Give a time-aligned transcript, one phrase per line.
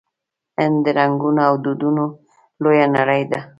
[0.61, 2.05] هند د رنګونو او دودونو
[2.61, 3.39] لویه نړۍ ده.